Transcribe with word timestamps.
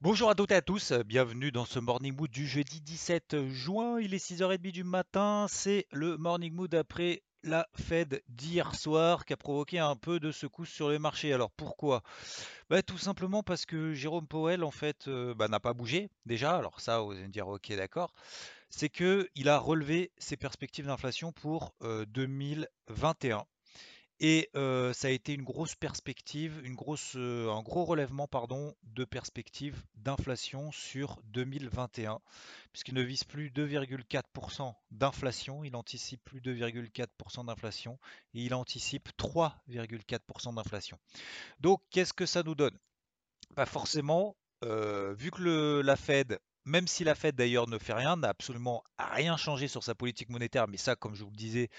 Bonjour 0.00 0.30
à 0.30 0.36
toutes 0.36 0.52
et 0.52 0.54
à 0.54 0.62
tous, 0.62 0.92
bienvenue 0.92 1.50
dans 1.50 1.64
ce 1.64 1.80
Morning 1.80 2.14
Mood 2.14 2.30
du 2.30 2.46
jeudi 2.46 2.80
17 2.80 3.48
juin. 3.48 3.98
Il 3.98 4.14
est 4.14 4.24
6h30 4.24 4.70
du 4.70 4.84
matin, 4.84 5.46
c'est 5.48 5.86
le 5.90 6.16
Morning 6.16 6.54
Mood 6.54 6.72
après 6.76 7.24
la 7.42 7.66
Fed 7.74 8.22
d'hier 8.28 8.76
soir 8.76 9.24
qui 9.24 9.32
a 9.32 9.36
provoqué 9.36 9.80
un 9.80 9.96
peu 9.96 10.20
de 10.20 10.30
secousse 10.30 10.68
sur 10.68 10.88
les 10.88 11.00
marchés. 11.00 11.32
Alors 11.32 11.50
pourquoi? 11.50 12.04
Bah, 12.70 12.80
Tout 12.80 12.96
simplement 12.96 13.42
parce 13.42 13.66
que 13.66 13.92
Jérôme 13.92 14.28
Powell 14.28 14.62
en 14.62 14.70
fait 14.70 15.08
euh, 15.08 15.34
bah, 15.34 15.48
n'a 15.48 15.58
pas 15.58 15.74
bougé 15.74 16.10
déjà. 16.26 16.56
Alors 16.56 16.80
ça, 16.80 17.00
vous 17.00 17.10
allez 17.10 17.22
me 17.26 17.32
dire 17.32 17.48
ok 17.48 17.72
d'accord. 17.74 18.14
C'est 18.70 18.90
qu'il 18.90 19.48
a 19.48 19.58
relevé 19.58 20.12
ses 20.16 20.36
perspectives 20.36 20.86
d'inflation 20.86 21.32
pour 21.32 21.74
euh, 21.82 22.06
2021. 22.06 23.44
Et 24.20 24.50
ça 24.54 25.08
a 25.08 25.10
été 25.10 25.34
une 25.34 25.44
grosse 25.44 25.74
perspective, 25.76 26.60
un 26.64 27.62
gros 27.62 27.84
relèvement 27.84 28.28
de 28.82 29.04
perspective 29.04 29.82
d'inflation 29.94 30.72
sur 30.72 31.20
2021, 31.26 32.20
puisqu'il 32.72 32.94
ne 32.94 33.02
vise 33.02 33.22
plus 33.24 33.50
2,4% 33.50 34.74
d'inflation, 34.90 35.62
il 35.62 35.76
anticipe 35.76 36.24
plus 36.24 36.40
2,4% 36.40 37.46
d'inflation 37.46 37.98
et 38.34 38.42
il 38.42 38.54
anticipe 38.54 39.08
3,4% 39.16 40.54
d'inflation. 40.54 40.98
Donc 41.60 41.80
qu'est-ce 41.90 42.12
que 42.12 42.26
ça 42.26 42.42
nous 42.42 42.56
donne? 42.56 42.76
Pas 43.54 43.66
forcément, 43.66 44.36
vu 44.62 45.30
que 45.30 45.80
la 45.80 45.96
Fed 45.96 46.40
même 46.68 46.86
si 46.86 47.02
la 47.02 47.14
Fed 47.14 47.34
d'ailleurs 47.34 47.66
ne 47.66 47.78
fait 47.78 47.94
rien, 47.94 48.16
n'a 48.16 48.28
absolument 48.28 48.84
rien 48.98 49.36
changé 49.36 49.68
sur 49.68 49.82
sa 49.82 49.94
politique 49.94 50.28
monétaire, 50.28 50.68
mais 50.68 50.76
ça, 50.76 50.94
comme 50.94 51.14
je 51.14 51.24
vous 51.24 51.30
le 51.30 51.36
disais, 51.36 51.70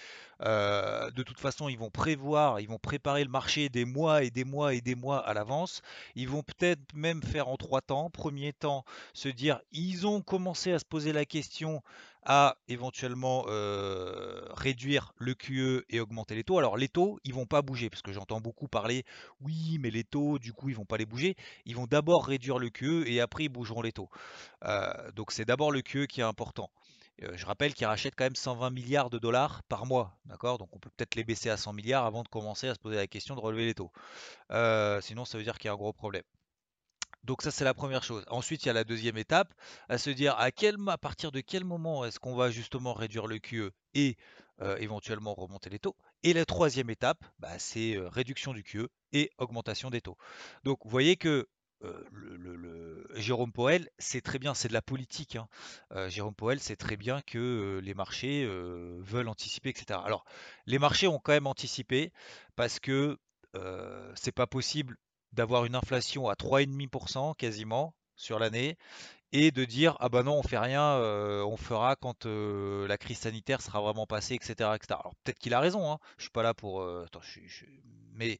euh, 0.42 1.12
de 1.12 1.22
toute 1.22 1.40
façon, 1.40 1.70
ils 1.70 1.78
vont 1.78 1.92
prévoir, 1.92 2.60
ils 2.60 2.68
vont 2.68 2.80
préparer 2.80 3.24
le 3.24 3.30
marché 3.30 3.70
des 3.70 3.86
mois 3.86 4.24
et 4.24 4.32
des 4.32 4.44
mois 4.44 4.74
et 4.74 4.82
des 4.82 4.96
mois 4.96 5.20
à 5.20 5.34
l'avance. 5.34 5.84
Ils 6.16 6.28
vont 6.28 6.42
peut-être 6.42 6.94
même 6.96 7.22
faire 7.22 7.48
en 7.50 7.58
trois 7.58 7.82
temps. 7.82 8.10
Premier 8.10 8.52
temps, 8.52 8.84
se 9.14 9.30
dire, 9.30 9.62
ils 9.72 10.08
ont 10.08 10.22
commencé 10.22 10.74
à 10.74 10.80
se 10.80 10.86
poser 10.86 11.14
la 11.14 11.26
question 11.26 11.84
à 12.24 12.58
éventuellement 12.68 13.46
réduire 14.56 15.14
le 15.18 15.34
QE 15.34 15.86
et 15.90 16.00
augmenter 16.00 16.36
les 16.36 16.44
taux. 16.44 16.58
Alors 16.58 16.78
les 16.78 16.90
taux, 16.90 17.20
ils 17.24 17.34
vont 17.34 17.46
pas 17.46 17.62
bouger 17.62 17.90
parce 17.90 18.02
que 18.02 18.12
j'entends 18.12 18.42
beaucoup 18.42 18.68
parler, 18.68 19.06
oui, 19.42 19.78
mais 19.80 19.90
les 19.90 20.04
taux, 20.04 20.40
du 20.40 20.54
coup, 20.54 20.70
ils 20.70 20.76
vont 20.76 20.86
pas 20.86 20.98
les 20.98 21.06
bouger. 21.06 21.36
Ils 21.66 21.76
vont 21.76 21.88
d'abord 21.88 22.26
réduire 22.26 22.60
le 22.60 22.70
QE 22.70 23.04
et 23.08 23.22
après 23.22 23.46
ils 23.46 23.50
bougeront 23.50 23.82
les 23.82 23.92
taux. 23.92 24.10
Donc 25.16 25.32
c'est 25.32 25.46
d'abord 25.46 25.72
le 25.72 25.82
QE 25.82 26.08
qui 26.08 26.22
est 26.22 26.24
important. 26.24 26.70
Je 27.34 27.46
rappelle 27.46 27.74
qu'ils 27.74 27.86
rachètent 27.86 28.16
quand 28.16 28.24
même 28.24 28.36
120 28.36 28.70
milliards 28.70 29.10
de 29.10 29.18
dollars 29.20 29.62
par 29.64 29.86
mois, 29.86 30.18
d'accord? 30.26 30.58
Donc 30.58 30.70
on 30.74 30.80
peut 30.80 30.90
peut-être 30.96 31.16
les 31.16 31.26
baisser 31.26 31.50
à 31.50 31.58
100 31.58 31.74
milliards 31.74 32.06
avant 32.06 32.24
de 32.24 32.30
commencer 32.30 32.70
à 32.70 32.74
se 32.74 32.80
poser 32.80 32.96
la 32.96 33.08
question 33.08 33.36
de 33.36 33.42
relever 33.42 33.66
les 33.66 33.74
taux. 33.74 33.92
sinon, 35.02 35.26
ça 35.26 35.38
veut 35.38 35.44
dire 35.44 35.58
qu'il 35.58 35.68
y 35.68 35.70
a 35.70 35.74
un 35.74 35.78
gros 35.78 35.94
problème. 35.94 36.24
Donc 37.24 37.42
ça 37.42 37.52
c'est 37.52 37.66
la 37.66 37.74
première 37.74 38.04
chose. 38.04 38.24
Ensuite 38.28 38.64
il 38.64 38.68
y 38.68 38.70
a 38.70 38.74
la 38.74 38.84
deuxième 38.84 39.18
étape, 39.18 39.54
à 39.90 39.98
se 39.98 40.10
dire 40.10 40.36
à, 40.38 40.52
quel, 40.52 40.78
à 40.88 40.98
partir 40.98 41.32
de 41.32 41.42
quel 41.42 41.64
moment 41.64 42.06
est-ce 42.06 42.20
qu'on 42.20 42.36
va 42.36 42.50
justement 42.50 42.94
réduire 42.94 43.28
le 43.28 43.40
QE 43.40 43.72
et 43.94 44.18
euh, 44.62 44.78
éventuellement 44.78 45.34
remonter 45.34 45.70
les 45.70 45.80
taux? 45.80 45.96
Et 46.24 46.34
la 46.34 46.46
troisième 46.46 46.90
étape, 46.90 47.24
bah, 47.40 47.58
c'est 47.60 47.96
euh, 47.96 48.08
réduction 48.10 48.54
du 48.54 48.64
QE 48.64 48.88
et 49.14 49.32
augmentation 49.38 49.90
des 49.90 50.02
taux. 50.02 50.18
Donc 50.64 50.80
vous 50.84 50.90
voyez 50.90 51.18
que 51.18 51.48
euh, 51.84 53.04
Jérôme 53.16 53.54
Powell, 53.54 53.90
c'est 54.00 54.22
très 54.22 54.40
bien, 54.40 54.54
c'est 54.54 54.68
de 54.68 54.74
la 54.74 54.82
politique. 54.82 55.38
Hein. 55.38 55.48
Jérôme 56.10 56.36
Powell, 56.36 56.60
c'est 56.60 56.76
très 56.76 56.98
bien 56.98 57.22
que 57.22 57.80
les 57.82 57.94
marchés 57.94 58.46
veulent 58.46 59.30
anticiper, 59.30 59.70
etc. 59.70 59.98
Alors, 60.04 60.26
les 60.66 60.78
marchés 60.78 61.08
ont 61.08 61.20
quand 61.20 61.32
même 61.32 61.48
anticipé 61.48 62.12
parce 62.58 62.82
que 62.82 63.18
c'est 64.16 64.34
pas 64.34 64.46
possible 64.46 64.98
d'avoir 65.34 65.66
une 65.66 65.76
inflation 65.76 66.28
à 66.30 66.34
3,5% 66.34 67.36
quasiment 67.36 67.94
sur 68.16 68.40
l'année 68.40 68.78
et 69.32 69.52
de 69.52 69.66
dire 69.66 69.96
ah 70.00 70.10
bah 70.10 70.24
non 70.24 70.34
on 70.34 70.44
fait 70.44 70.58
rien, 70.58 70.84
euh, 70.84 71.44
on 71.44 71.58
fera 71.58 71.96
quand 71.96 72.26
euh, 72.26 72.88
la 72.88 72.98
crise 72.98 73.20
sanitaire 73.20 73.62
sera 73.62 73.82
vraiment 73.82 74.08
passée, 74.08 74.36
etc. 74.36 74.56
Alors 74.90 75.14
peut-être 75.24 75.40
qu'il 75.40 75.54
a 75.54 75.60
raison, 75.60 75.92
hein. 75.92 76.00
je 76.18 76.24
suis 76.24 76.32
pas 76.32 76.44
là 76.44 76.54
pour. 76.54 76.82
Euh, 76.82 77.06
mais 78.14 78.40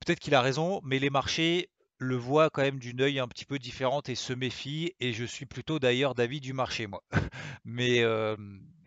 peut-être 0.00 0.20
qu'il 0.20 0.34
a 0.34 0.40
raison, 0.40 0.80
mais 0.84 0.98
les 0.98 1.10
marchés 1.10 1.70
le 1.98 2.16
voient 2.16 2.50
quand 2.50 2.62
même 2.62 2.78
d'une 2.78 3.00
œil 3.00 3.20
un 3.20 3.28
petit 3.28 3.44
peu 3.44 3.58
différente 3.58 4.08
et 4.08 4.14
se 4.14 4.32
méfient, 4.32 4.94
et 5.00 5.12
je 5.12 5.24
suis 5.24 5.46
plutôt 5.46 5.78
d'ailleurs 5.78 6.14
d'avis 6.14 6.40
du 6.40 6.52
marché 6.52 6.86
moi. 6.86 7.02
mais 7.64 8.02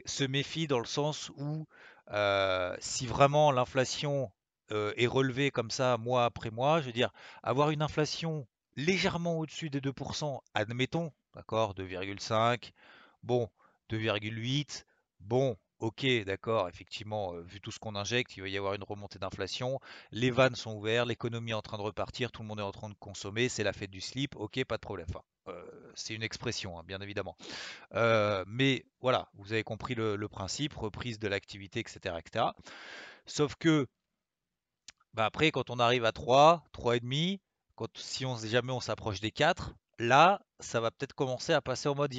se 0.06 0.24
méfie 0.24 0.68
dans 0.68 0.80
le 0.80 0.86
sens 0.86 1.32
où 1.38 1.66
si 2.80 3.06
vraiment 3.06 3.52
l'inflation 3.52 4.32
est 4.70 5.08
relevé 5.08 5.52
comme 5.52 5.72
ça 5.72 5.98
mois 5.98 6.26
après 6.26 6.52
mois, 6.52 6.82
je 6.82 6.88
veux 6.88 6.94
dire, 6.94 7.12
avoir 7.44 7.70
une 7.70 7.82
inflation 7.82 8.48
légèrement 8.76 9.38
au-dessus 9.40 9.70
des 9.70 9.82
2%, 9.82 10.40
admettons, 10.54 11.12
d'accord, 11.34 11.74
2,5, 11.74 12.72
bon, 13.24 13.50
2,8, 13.90 14.86
bon, 15.20 15.58
ok, 15.80 16.06
d'accord, 16.26 16.70
effectivement, 16.70 17.34
vu 17.42 17.60
tout 17.60 17.72
ce 17.72 17.80
qu'on 17.80 17.96
injecte, 17.96 18.38
il 18.38 18.42
va 18.42 18.50
y 18.50 18.58
avoir 18.58 18.74
une 18.74 18.84
remontée 18.84 19.20
d'inflation, 19.20 19.80
les 20.12 20.32
vannes 20.32 20.56
sont 20.56 20.76
ouvertes, 20.76 21.08
l'économie 21.08 21.52
est 21.52 21.56
en 21.56 21.62
train 21.62 21.78
de 21.78 21.84
repartir, 21.84 22.32
tout 22.32 22.42
le 22.42 22.48
monde 22.48 22.60
est 22.60 22.64
en 22.64 22.72
train 22.72 22.90
de 22.90 22.96
consommer, 22.96 23.50
c'est 23.50 23.64
la 23.64 23.74
fête 23.74 23.92
du 23.92 24.02
slip, 24.02 24.36
ok, 24.36 24.64
pas 24.66 24.78
de 24.78 24.82
problème. 24.82 25.08
Enfin, 25.10 25.24
c'est 25.96 26.14
une 26.14 26.24
expression, 26.24 26.78
hein, 26.78 26.84
bien 26.86 27.00
évidemment. 27.02 27.36
mais 28.48 28.86
voilà, 29.02 29.30
vous 29.36 29.54
avez 29.54 29.64
compris 29.64 29.96
le, 29.96 30.16
le 30.16 30.28
principe, 30.28 30.74
reprise 30.74 31.20
de 31.20 31.28
l'activité, 31.28 31.80
etc., 31.80 32.16
etc. 32.20 32.46
Sauf 33.26 33.56
que 33.56 33.88
bah, 35.14 35.26
après, 35.26 35.52
quand 35.52 35.70
on 35.70 35.80
arrive 35.80 36.06
à 36.06 36.12
3, 36.12 36.64
3,5, 36.74 37.40
quand, 37.76 37.90
si 37.98 38.26
on, 38.26 38.38
jamais 38.38 38.72
on 38.72 38.80
s'approche 38.80 39.20
des 39.20 39.32
4, 39.32 39.74
là, 40.00 40.42
ça 40.60 40.80
va 40.80 40.92
peut-être 40.92 41.14
commencer 41.14 41.54
à 41.54 41.62
passer 41.62 41.90
en 41.90 41.96
mode 41.96 42.14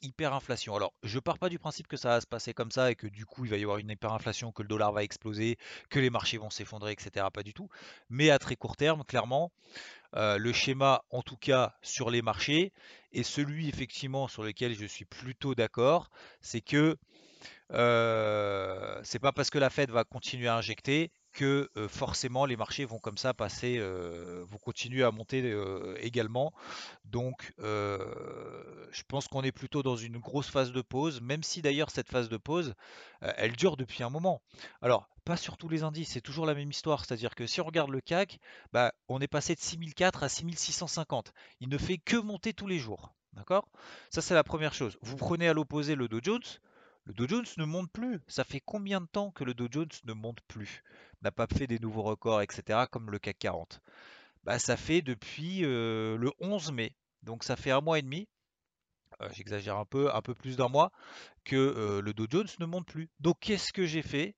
hyperinflation. 0.00 0.74
Alors, 0.74 0.92
je 1.02 1.18
pars 1.18 1.38
pas 1.38 1.48
du 1.48 1.58
principe 1.58 1.88
que 1.88 1.96
ça 1.96 2.10
va 2.10 2.20
se 2.20 2.26
passer 2.26 2.54
comme 2.54 2.70
ça 2.70 2.90
et 2.90 2.94
que 2.94 3.06
du 3.06 3.26
coup, 3.26 3.44
il 3.44 3.50
va 3.50 3.56
y 3.56 3.62
avoir 3.62 3.78
une 3.78 3.90
hyperinflation, 3.90 4.52
que 4.52 4.62
le 4.62 4.68
dollar 4.68 4.92
va 4.92 5.02
exploser, 5.02 5.56
que 5.90 5.98
les 5.98 6.10
marchés 6.10 6.38
vont 6.38 6.50
s'effondrer, 6.50 6.92
etc. 6.92 7.26
Pas 7.32 7.42
du 7.42 7.54
tout. 7.54 7.68
Mais 8.08 8.30
à 8.30 8.38
très 8.38 8.56
court 8.56 8.76
terme, 8.76 9.04
clairement, 9.04 9.52
euh, 10.14 10.38
le 10.38 10.52
schéma, 10.52 11.04
en 11.10 11.22
tout 11.22 11.36
cas 11.36 11.76
sur 11.82 12.10
les 12.10 12.22
marchés, 12.22 12.72
et 13.12 13.22
celui 13.22 13.68
effectivement 13.68 14.28
sur 14.28 14.42
lequel 14.42 14.74
je 14.74 14.86
suis 14.86 15.04
plutôt 15.04 15.54
d'accord, 15.54 16.10
c'est 16.40 16.60
que 16.60 16.96
euh, 17.72 19.00
c'est 19.02 19.18
pas 19.18 19.32
parce 19.32 19.50
que 19.50 19.58
la 19.58 19.70
Fed 19.70 19.90
va 19.90 20.04
continuer 20.04 20.48
à 20.48 20.56
injecter 20.56 21.10
que 21.32 21.70
forcément 21.88 22.46
les 22.46 22.56
marchés 22.56 22.84
vont 22.84 22.98
comme 22.98 23.18
ça 23.18 23.34
passer, 23.34 23.78
vont 23.80 24.58
continuer 24.58 25.02
à 25.02 25.10
monter 25.10 25.54
également. 25.98 26.52
Donc 27.04 27.52
je 27.58 29.02
pense 29.08 29.28
qu'on 29.28 29.42
est 29.42 29.52
plutôt 29.52 29.82
dans 29.82 29.96
une 29.96 30.18
grosse 30.18 30.48
phase 30.48 30.72
de 30.72 30.82
pause, 30.82 31.20
même 31.20 31.42
si 31.42 31.62
d'ailleurs 31.62 31.90
cette 31.90 32.08
phase 32.08 32.28
de 32.28 32.36
pause, 32.36 32.74
elle 33.20 33.56
dure 33.56 33.76
depuis 33.76 34.02
un 34.02 34.10
moment. 34.10 34.42
Alors, 34.80 35.08
pas 35.24 35.36
sur 35.36 35.56
tous 35.56 35.68
les 35.68 35.84
indices, 35.84 36.10
c'est 36.10 36.20
toujours 36.20 36.46
la 36.46 36.54
même 36.54 36.70
histoire, 36.70 37.04
c'est-à-dire 37.04 37.34
que 37.34 37.46
si 37.46 37.60
on 37.60 37.64
regarde 37.64 37.90
le 37.90 38.00
CAC, 38.00 38.40
bah, 38.72 38.92
on 39.08 39.20
est 39.20 39.28
passé 39.28 39.54
de 39.54 39.60
6004 39.60 40.24
à 40.24 40.28
6650. 40.28 41.32
Il 41.60 41.68
ne 41.68 41.78
fait 41.78 41.98
que 41.98 42.16
monter 42.16 42.52
tous 42.52 42.66
les 42.66 42.78
jours. 42.78 43.14
D'accord? 43.34 43.68
Ça 44.10 44.20
c'est 44.20 44.34
la 44.34 44.44
première 44.44 44.74
chose. 44.74 44.98
Vous 45.00 45.16
prenez 45.16 45.48
à 45.48 45.54
l'opposé 45.54 45.94
le 45.94 46.06
Dow 46.06 46.20
Jones, 46.22 46.42
le 47.04 47.14
Dow 47.14 47.26
Jones 47.26 47.46
ne 47.56 47.64
monte 47.64 47.90
plus. 47.90 48.20
Ça 48.28 48.44
fait 48.44 48.60
combien 48.60 49.00
de 49.00 49.06
temps 49.06 49.30
que 49.30 49.44
le 49.44 49.54
Dow 49.54 49.68
Jones 49.70 49.88
ne 50.04 50.12
monte 50.12 50.40
plus? 50.48 50.82
N'a 51.22 51.30
pas 51.30 51.46
fait 51.46 51.66
des 51.66 51.78
nouveaux 51.78 52.02
records, 52.02 52.42
etc., 52.42 52.86
comme 52.90 53.10
le 53.10 53.18
CAC 53.18 53.38
40 53.38 53.80
bah, 54.44 54.58
Ça 54.58 54.76
fait 54.76 55.02
depuis 55.02 55.64
euh, 55.64 56.16
le 56.16 56.32
11 56.40 56.72
mai. 56.72 56.96
Donc 57.22 57.44
ça 57.44 57.56
fait 57.56 57.70
un 57.70 57.80
mois 57.80 57.98
et 57.98 58.02
demi, 58.02 58.28
euh, 59.20 59.28
j'exagère 59.32 59.76
un 59.76 59.84
peu, 59.84 60.12
un 60.12 60.22
peu 60.22 60.34
plus 60.34 60.56
d'un 60.56 60.68
mois, 60.68 60.90
que 61.44 61.56
euh, 61.56 62.00
le 62.00 62.12
Dow 62.12 62.26
Jones 62.28 62.48
ne 62.58 62.66
monte 62.66 62.86
plus. 62.86 63.08
Donc 63.20 63.38
qu'est-ce 63.40 63.72
que 63.72 63.86
j'ai 63.86 64.02
fait? 64.02 64.34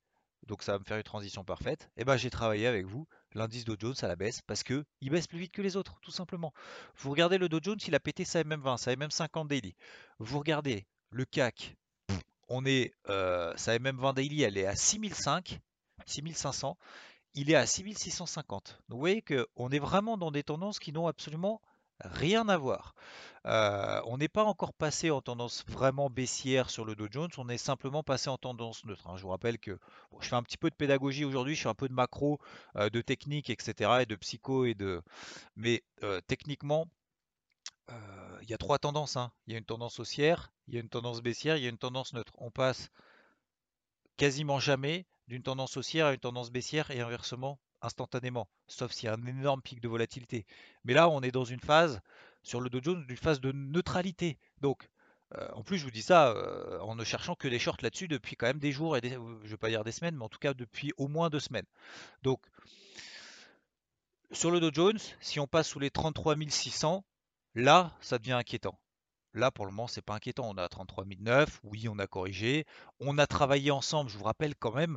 Donc 0.46 0.62
ça 0.62 0.72
va 0.72 0.78
me 0.78 0.84
faire 0.84 0.98
une 0.98 1.02
transition 1.02 1.42
parfaite. 1.42 1.88
Eh 1.96 2.04
ben 2.04 2.18
j'ai 2.18 2.28
travaillé 2.28 2.66
avec 2.66 2.84
vous 2.84 3.08
l'indice 3.32 3.64
Dow 3.64 3.76
Jones 3.78 3.94
à 4.02 4.08
la 4.08 4.16
baisse 4.16 4.42
parce 4.42 4.62
que 4.62 4.84
il 5.00 5.08
baisse 5.08 5.26
plus 5.26 5.38
vite 5.38 5.52
que 5.52 5.62
les 5.62 5.76
autres, 5.76 5.98
tout 6.02 6.10
simplement. 6.10 6.52
Vous 6.98 7.10
regardez 7.10 7.38
le 7.38 7.48
Dow 7.48 7.60
Jones, 7.62 7.78
il 7.86 7.94
a 7.94 8.00
pété 8.00 8.26
sa 8.26 8.42
MM20, 8.42 8.76
sa 8.76 8.94
MM50 8.94 9.48
daily. 9.48 9.74
Vous 10.18 10.38
regardez 10.38 10.86
le 11.08 11.24
CAC, 11.24 11.76
on 12.48 12.66
est, 12.66 12.92
sa 13.06 13.78
MM20 13.78 14.14
daily, 14.14 14.42
elle 14.42 14.58
est 14.58 14.66
à 14.66 14.76
6005, 14.76 15.60
6500. 16.06 16.76
il 17.34 17.50
est 17.50 17.54
à 17.54 17.66
6650. 17.66 18.78
vous 18.88 18.98
voyez 18.98 19.22
qu'on 19.22 19.70
est 19.70 19.78
vraiment 19.78 20.16
dans 20.16 20.30
des 20.30 20.42
tendances 20.42 20.78
qui 20.78 20.92
n'ont 20.92 21.06
absolument 21.06 21.60
rien 22.00 22.48
à 22.48 22.56
voir. 22.56 22.94
Euh, 23.46 24.00
on 24.06 24.16
n'est 24.16 24.28
pas 24.28 24.44
encore 24.44 24.72
passé 24.72 25.10
en 25.10 25.20
tendance 25.20 25.64
vraiment 25.68 26.08
baissière 26.08 26.70
sur 26.70 26.84
le 26.84 26.94
Dow 26.94 27.08
Jones, 27.10 27.30
on 27.36 27.48
est 27.48 27.58
simplement 27.58 28.02
passé 28.02 28.30
en 28.30 28.38
tendance 28.38 28.84
neutre. 28.84 29.06
Hein. 29.08 29.16
Je 29.16 29.22
vous 29.22 29.28
rappelle 29.28 29.58
que 29.58 29.78
je 30.20 30.28
fais 30.28 30.34
un 30.34 30.42
petit 30.42 30.56
peu 30.56 30.70
de 30.70 30.74
pédagogie 30.74 31.24
aujourd'hui, 31.24 31.54
je 31.54 31.62
fais 31.62 31.68
un 31.68 31.74
peu 31.74 31.88
de 31.88 31.92
macro, 31.92 32.40
euh, 32.76 32.88
de 32.88 33.00
technique, 33.02 33.50
etc., 33.50 33.98
et 34.02 34.06
de 34.06 34.16
psycho 34.16 34.64
et 34.64 34.74
de. 34.74 35.02
Mais 35.56 35.82
euh, 36.02 36.20
techniquement, 36.26 36.86
il 38.40 38.50
y 38.50 38.54
a 38.54 38.58
trois 38.58 38.78
tendances. 38.78 39.16
Hein. 39.16 39.30
Il 39.46 39.52
y 39.52 39.56
a 39.56 39.58
une 39.58 39.64
tendance 39.64 40.00
haussière, 40.00 40.52
il 40.68 40.74
y 40.74 40.78
a 40.78 40.80
une 40.80 40.88
tendance 40.88 41.22
baissière, 41.22 41.56
il 41.56 41.62
y 41.62 41.66
a 41.66 41.70
une 41.70 41.78
tendance 41.78 42.12
neutre. 42.12 42.32
On 42.38 42.50
passe 42.50 42.90
quasiment 44.16 44.58
jamais 44.58 45.06
d'une 45.28 45.42
tendance 45.42 45.76
haussière 45.76 46.06
à 46.06 46.12
une 46.12 46.20
tendance 46.20 46.50
baissière 46.50 46.90
et 46.90 47.00
inversement 47.00 47.58
instantanément, 47.82 48.48
sauf 48.66 48.92
s'il 48.92 49.06
y 49.06 49.08
a 49.08 49.14
un 49.14 49.26
énorme 49.26 49.62
pic 49.62 49.80
de 49.80 49.88
volatilité. 49.88 50.46
Mais 50.84 50.94
là, 50.94 51.08
on 51.08 51.20
est 51.22 51.30
dans 51.30 51.44
une 51.44 51.60
phase, 51.60 52.00
sur 52.42 52.60
le 52.60 52.70
Dow 52.70 52.80
Jones, 52.82 53.04
une 53.08 53.16
phase 53.16 53.40
de 53.40 53.52
neutralité. 53.52 54.38
Donc, 54.60 54.88
euh, 55.34 55.48
en 55.52 55.62
plus, 55.62 55.78
je 55.78 55.84
vous 55.84 55.90
dis 55.90 56.02
ça 56.02 56.28
euh, 56.28 56.78
en 56.80 56.94
ne 56.94 57.04
cherchant 57.04 57.34
que 57.34 57.48
des 57.48 57.58
shorts 57.58 57.78
là-dessus 57.82 58.08
depuis 58.08 58.36
quand 58.36 58.46
même 58.46 58.58
des 58.58 58.72
jours, 58.72 58.96
et 58.96 59.00
je 59.02 59.16
ne 59.16 59.48
vais 59.48 59.56
pas 59.56 59.68
dire 59.68 59.84
des 59.84 59.92
semaines, 59.92 60.16
mais 60.16 60.24
en 60.24 60.28
tout 60.28 60.38
cas 60.38 60.54
depuis 60.54 60.92
au 60.96 61.08
moins 61.08 61.30
deux 61.30 61.40
semaines. 61.40 61.66
Donc, 62.22 62.40
sur 64.32 64.50
le 64.50 64.60
Dow 64.60 64.70
Jones, 64.72 64.98
si 65.20 65.40
on 65.40 65.46
passe 65.46 65.68
sous 65.68 65.78
les 65.78 65.90
33 65.90 66.36
600, 66.48 67.04
là, 67.54 67.96
ça 68.00 68.18
devient 68.18 68.32
inquiétant. 68.32 68.78
Là, 69.34 69.50
pour 69.50 69.66
le 69.66 69.72
moment, 69.72 69.88
c'est 69.88 70.02
pas 70.02 70.14
inquiétant. 70.14 70.48
On 70.48 70.56
a 70.56 70.68
33 70.68 71.04
009, 71.04 71.60
oui, 71.64 71.88
on 71.88 71.98
a 71.98 72.06
corrigé. 72.06 72.64
On 73.00 73.18
a 73.18 73.26
travaillé 73.26 73.70
ensemble, 73.70 74.10
je 74.10 74.16
vous 74.16 74.24
rappelle 74.24 74.54
quand 74.56 74.74
même, 74.74 74.96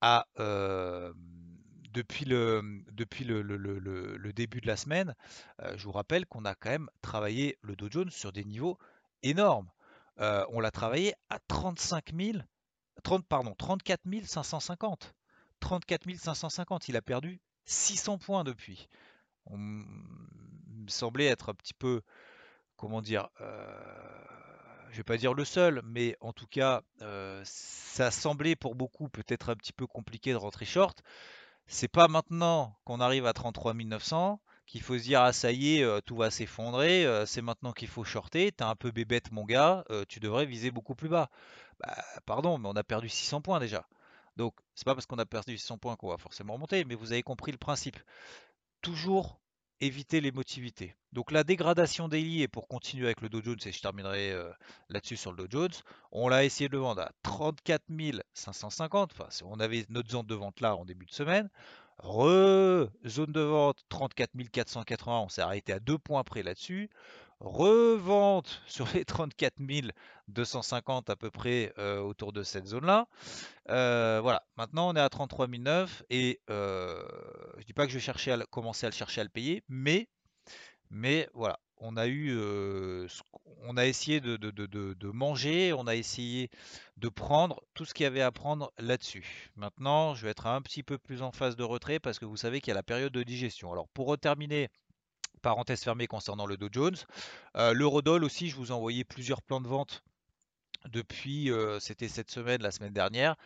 à, 0.00 0.26
euh, 0.38 1.12
depuis, 1.90 2.24
le, 2.24 2.82
depuis 2.92 3.24
le, 3.24 4.32
début 4.32 4.60
de 4.60 4.66
la 4.66 4.76
semaine, 4.76 5.14
euh, 5.62 5.76
je 5.76 5.84
vous 5.84 5.92
rappelle 5.92 6.26
qu'on 6.26 6.44
a 6.44 6.54
quand 6.54 6.70
même 6.70 6.90
travaillé 7.02 7.58
le 7.62 7.76
Dow 7.76 7.88
Jones 7.90 8.10
sur 8.10 8.32
des 8.32 8.44
niveaux 8.44 8.78
énormes. 9.22 9.68
Euh, 10.20 10.44
on 10.50 10.60
l'a 10.60 10.70
travaillé 10.70 11.14
à 11.30 11.38
35 11.48 12.12
000, 12.14 12.38
30, 13.02 13.26
pardon, 13.26 13.54
34 13.56 14.02
550. 14.24 15.14
34 15.60 16.16
550, 16.16 16.88
il 16.88 16.96
a 16.96 17.02
perdu 17.02 17.40
600 17.64 18.18
points 18.18 18.44
depuis. 18.44 18.88
On 19.46 19.56
me 19.56 20.88
semblait 20.88 21.26
être 21.26 21.48
un 21.50 21.54
petit 21.54 21.74
peu, 21.74 22.02
comment 22.78 23.02
dire, 23.02 23.28
euh, 23.42 23.66
je 24.90 24.96
vais 24.96 25.04
pas 25.04 25.18
dire 25.18 25.34
le 25.34 25.44
seul, 25.44 25.82
mais 25.84 26.16
en 26.20 26.32
tout 26.32 26.46
cas, 26.46 26.82
ça 27.44 28.10
semblait 28.10 28.56
pour 28.56 28.74
beaucoup 28.74 29.10
peut-être 29.10 29.50
un 29.50 29.56
petit 29.56 29.74
peu 29.74 29.86
compliqué 29.86 30.32
de 30.32 30.36
rentrer 30.36 30.64
short. 30.64 31.02
C'est 31.66 31.88
pas 31.88 32.08
maintenant 32.08 32.78
qu'on 32.84 33.00
arrive 33.00 33.26
à 33.26 33.34
33 33.34 33.74
900 33.74 34.40
qu'il 34.68 34.82
faut 34.82 34.98
se 34.98 35.02
dire 35.02 35.22
ah 35.22 35.32
ça 35.32 35.50
y 35.50 35.78
est, 35.78 35.82
euh, 35.82 36.00
tout 36.00 36.16
va 36.16 36.30
s'effondrer, 36.30 37.04
euh, 37.06 37.26
c'est 37.26 37.42
maintenant 37.42 37.72
qu'il 37.72 37.88
faut 37.88 38.04
shorter, 38.04 38.52
t'es 38.52 38.64
un 38.64 38.76
peu 38.76 38.90
bébête 38.90 39.32
mon 39.32 39.44
gars, 39.44 39.84
euh, 39.90 40.04
tu 40.08 40.20
devrais 40.20 40.46
viser 40.46 40.70
beaucoup 40.70 40.94
plus 40.94 41.08
bas. 41.08 41.30
Bah, 41.80 41.96
pardon, 42.26 42.58
mais 42.58 42.68
on 42.68 42.76
a 42.76 42.84
perdu 42.84 43.08
600 43.08 43.40
points 43.40 43.60
déjà. 43.60 43.88
Donc 44.36 44.54
c'est 44.74 44.84
pas 44.84 44.94
parce 44.94 45.06
qu'on 45.06 45.18
a 45.18 45.26
perdu 45.26 45.56
600 45.56 45.78
points 45.78 45.96
qu'on 45.96 46.10
va 46.10 46.18
forcément 46.18 46.54
remonter, 46.54 46.84
mais 46.84 46.94
vous 46.94 47.12
avez 47.12 47.22
compris 47.22 47.50
le 47.50 47.58
principe. 47.58 47.98
Toujours 48.82 49.40
éviter 49.80 50.20
les 50.20 50.32
motivités. 50.32 50.94
Donc 51.12 51.30
la 51.30 51.44
dégradation 51.44 52.08
daily, 52.08 52.42
et 52.42 52.48
pour 52.48 52.68
continuer 52.68 53.06
avec 53.06 53.20
le 53.20 53.28
Dow 53.28 53.42
Jones, 53.42 53.58
et 53.64 53.72
je 53.72 53.80
terminerai 53.80 54.32
euh, 54.32 54.50
là-dessus 54.88 55.16
sur 55.16 55.32
le 55.32 55.48
Dow 55.48 55.62
Jones, 55.62 55.74
on 56.12 56.28
l'a 56.28 56.44
essayé 56.44 56.68
de 56.68 56.76
vendre 56.76 57.02
à 57.02 57.12
34 57.22 57.82
550, 58.34 59.12
enfin 59.12 59.28
on 59.44 59.60
avait 59.60 59.84
notre 59.88 60.10
zone 60.10 60.26
de 60.26 60.34
vente 60.34 60.60
là 60.60 60.76
en 60.76 60.84
début 60.84 61.06
de 61.06 61.12
semaine, 61.12 61.48
re 61.98 62.88
zone 63.06 63.32
de 63.32 63.40
vente 63.40 63.84
34 63.88 64.30
480, 64.52 65.20
on 65.20 65.28
s'est 65.28 65.42
arrêté 65.42 65.72
à 65.72 65.80
deux 65.80 65.98
points 65.98 66.24
près 66.24 66.42
là-dessus, 66.42 66.90
revente 67.40 68.62
sur 68.66 68.88
les 68.94 69.04
34 69.04 69.54
250 70.28 71.10
à 71.10 71.16
peu 71.16 71.30
près 71.30 71.72
euh, 71.78 72.00
autour 72.00 72.32
de 72.32 72.42
cette 72.42 72.66
zone-là. 72.66 73.06
Euh, 73.70 74.20
voilà, 74.22 74.42
maintenant 74.56 74.90
on 74.90 74.96
est 74.96 75.00
à 75.00 75.08
33 75.08 75.46
009 75.48 76.02
et 76.10 76.40
euh, 76.50 77.02
je 77.58 77.64
dis 77.64 77.72
pas 77.72 77.86
que 77.86 77.92
je 77.92 77.98
vais 77.98 78.32
à 78.32 78.46
commencer 78.46 78.86
à 78.86 78.90
le 78.90 78.94
chercher 78.94 79.20
à 79.20 79.24
le 79.24 79.30
payer, 79.30 79.62
mais, 79.68 80.08
mais 80.90 81.28
voilà, 81.32 81.60
on 81.76 81.96
a 81.96 82.08
eu, 82.08 82.36
on 83.62 83.76
a 83.76 83.86
essayé 83.86 84.20
de, 84.20 84.36
de, 84.36 85.08
manger, 85.08 85.72
on 85.72 85.86
a 85.86 85.94
essayé 85.94 86.50
de 86.96 87.08
prendre 87.08 87.62
tout 87.74 87.84
ce 87.84 87.94
qu'il 87.94 88.04
y 88.04 88.06
avait 88.06 88.20
à 88.20 88.32
prendre 88.32 88.72
là-dessus. 88.78 89.50
Maintenant, 89.54 90.14
je 90.14 90.24
vais 90.24 90.30
être 90.30 90.46
un 90.46 90.60
petit 90.60 90.82
peu 90.82 90.98
plus 90.98 91.22
en 91.22 91.30
phase 91.30 91.54
de 91.54 91.62
retrait 91.62 92.00
parce 92.00 92.18
que 92.18 92.24
vous 92.24 92.36
savez 92.36 92.60
qu'il 92.60 92.72
y 92.72 92.72
a 92.72 92.74
la 92.74 92.82
période 92.82 93.12
de 93.12 93.22
digestion. 93.22 93.70
Alors 93.70 93.88
pour 93.88 94.18
terminer 94.18 94.70
parenthèse 95.38 95.82
fermée 95.82 96.06
concernant 96.06 96.46
le 96.46 96.56
Dow 96.56 96.68
Jones. 96.70 96.96
Euh, 97.56 97.72
L'Eurodoll 97.72 98.24
aussi, 98.24 98.48
je 98.48 98.56
vous 98.56 98.68
ai 98.68 98.72
envoyé 98.72 99.04
plusieurs 99.04 99.42
plans 99.42 99.60
de 99.60 99.68
vente 99.68 100.02
depuis, 100.88 101.50
euh, 101.50 101.80
c'était 101.80 102.08
cette 102.08 102.30
semaine, 102.30 102.62
la 102.62 102.70
semaine 102.70 102.92
dernière. 102.92 103.36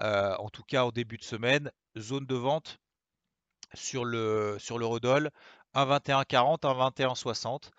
Euh, 0.00 0.34
en 0.36 0.50
tout 0.50 0.64
cas, 0.64 0.84
au 0.84 0.92
début 0.92 1.18
de 1.18 1.24
semaine, 1.24 1.70
zone 1.98 2.26
de 2.26 2.34
vente 2.34 2.78
sur 3.74 4.04
le 4.04 4.56
sur 4.58 4.78
l'Eurodoll, 4.78 5.30
1,2140, 5.74 6.62
1,2160. 6.62 7.70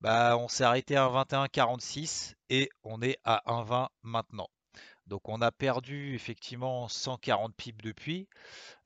Bah, 0.00 0.36
on 0.38 0.48
s'est 0.48 0.64
arrêté 0.64 0.96
à 0.96 1.06
1,2146 1.06 2.34
et 2.48 2.70
on 2.84 3.02
est 3.02 3.18
à 3.24 3.42
1,20 3.46 3.88
maintenant. 4.02 4.48
Donc 5.10 5.28
on 5.28 5.42
a 5.42 5.50
perdu 5.50 6.14
effectivement 6.14 6.86
140 6.86 7.52
pips 7.56 7.82
depuis. 7.82 8.28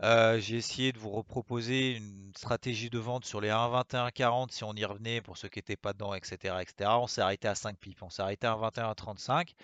Euh, 0.03 0.41
j'ai 0.41 0.57
essayé 0.57 0.91
de 0.91 0.99
vous 0.99 1.11
reproposer 1.11 1.97
une 1.97 2.33
stratégie 2.35 2.89
de 2.89 2.99
vente 2.99 3.27
sur 3.27 3.43
les 3.43 3.51
1,21,40 3.51 4.51
si 4.51 4.65
on 4.65 4.73
y 4.73 4.85
revenait 4.87 5.21
pour 5.21 5.37
ceux 5.37 5.49
qui 5.49 5.59
n'étaient 5.59 5.77
pas 5.77 5.93
dedans, 5.93 6.15
etc.. 6.15 6.55
On 6.99 7.07
s'est 7.07 7.21
arrêté 7.21 7.47
à 7.47 7.55
5 7.55 7.77
pips. 7.77 8.01
On 8.03 8.09
s'est 8.09 8.23
arrêté 8.23 8.47
à 8.47 8.55
1,21,35 8.55 9.55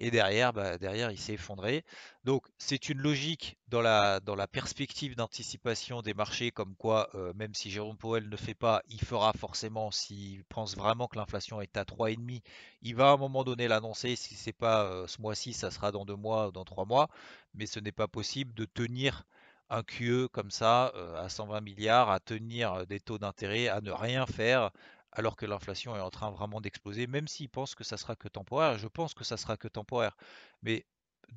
et 0.00 0.10
derrière, 0.10 0.52
bah, 0.52 0.78
derrière 0.78 1.12
il 1.12 1.18
s'est 1.18 1.34
effondré. 1.34 1.84
Donc 2.24 2.46
c'est 2.58 2.90
une 2.90 2.98
logique 2.98 3.56
dans 3.68 3.80
la, 3.80 4.20
dans 4.20 4.34
la 4.34 4.46
perspective 4.46 5.16
d'anticipation 5.16 6.02
des 6.02 6.12
marchés 6.12 6.50
comme 6.50 6.74
quoi 6.76 7.08
euh, 7.14 7.32
même 7.34 7.54
si 7.54 7.70
Jérôme 7.70 7.96
Powell 7.96 8.28
ne 8.28 8.36
fait 8.36 8.54
pas, 8.54 8.82
il 8.88 9.00
fera 9.00 9.32
forcément 9.32 9.90
s'il 9.90 10.44
pense 10.44 10.76
vraiment 10.76 11.08
que 11.08 11.16
l'inflation 11.16 11.62
est 11.62 11.76
à 11.78 11.84
3,5, 11.84 12.42
il 12.82 12.94
va 12.94 13.10
à 13.10 13.12
un 13.14 13.16
moment 13.16 13.42
donné 13.42 13.68
l'annoncer. 13.68 14.16
Si 14.16 14.34
c'est 14.34 14.52
pas 14.52 14.84
euh, 14.84 15.06
ce 15.06 15.20
mois-ci, 15.22 15.54
ça 15.54 15.70
sera 15.70 15.92
dans 15.92 16.04
deux 16.04 16.16
mois 16.16 16.48
ou 16.48 16.52
dans 16.52 16.64
trois 16.64 16.84
mois. 16.84 17.08
Mais 17.54 17.66
ce 17.66 17.80
n'est 17.80 17.92
pas 17.92 18.08
possible 18.08 18.52
de 18.54 18.66
tenir 18.66 19.24
un 19.70 19.82
QE 19.82 20.28
comme 20.30 20.50
ça 20.50 20.92
euh, 20.96 21.16
à 21.24 21.28
120 21.30 21.60
milliards, 21.62 22.10
à 22.10 22.20
tenir 22.20 22.86
des 22.86 23.00
taux 23.00 23.18
d'intérêt, 23.18 23.68
à 23.68 23.80
ne 23.80 23.92
rien 23.92 24.26
faire 24.26 24.70
alors 25.12 25.36
que 25.36 25.46
l'inflation 25.46 25.96
est 25.96 26.00
en 26.00 26.10
train 26.10 26.30
vraiment 26.30 26.60
d'exploser, 26.60 27.06
même 27.06 27.28
s'il 27.28 27.48
pense 27.48 27.74
que 27.74 27.84
ça 27.84 27.96
sera 27.96 28.14
que 28.16 28.28
temporaire. 28.28 28.78
Je 28.78 28.88
pense 28.88 29.14
que 29.14 29.24
ça 29.24 29.36
sera 29.36 29.56
que 29.56 29.68
temporaire. 29.68 30.16
Mais 30.62 30.84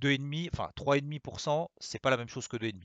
2,5, 0.01 0.49
enfin 0.53 0.71
3,5%, 0.75 1.67
c'est 1.79 1.99
pas 1.99 2.09
la 2.09 2.17
même 2.17 2.29
chose 2.29 2.47
que 2.47 2.57
2,5. 2.57 2.75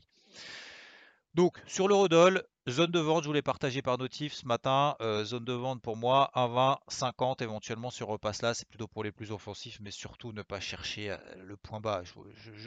Donc 1.35 1.63
sur 1.67 1.89
l'eurodoll, 1.89 2.43
zone 2.69 2.91
de 2.91 2.99
vente, 2.99 3.23
je 3.23 3.29
voulais 3.29 3.43
partager 3.43 3.83
par 3.83 3.99
notif 3.99 4.33
ce 4.33 4.47
matin. 4.47 4.97
Euh, 5.01 5.25
zone 5.25 5.45
de 5.45 5.53
vente 5.53 5.81
pour 5.83 5.97
moi, 5.97 6.31
1,20, 6.35 6.79
50 6.89 7.43
éventuellement 7.43 7.91
sur 7.91 8.09
repasse 8.09 8.43
là, 8.43 8.55
c'est 8.55 8.67
plutôt 8.69 8.89
pour 8.89 9.05
les 9.05 9.13
plus 9.13 9.31
offensifs, 9.31 9.79
mais 9.81 9.91
surtout 9.91 10.33
ne 10.33 10.43
pas 10.43 10.61
chercher 10.61 11.11
euh, 11.11 11.17
le 11.37 11.57
point 11.57 11.81
bas. 11.81 12.03